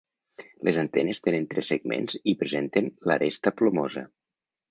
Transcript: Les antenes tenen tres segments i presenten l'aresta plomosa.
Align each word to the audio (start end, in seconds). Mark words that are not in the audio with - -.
Les 0.67 0.77
antenes 0.83 1.19
tenen 1.27 1.45
tres 1.51 1.67
segments 1.73 2.17
i 2.33 2.35
presenten 2.41 2.89
l'aresta 3.11 3.53
plomosa. 3.61 4.07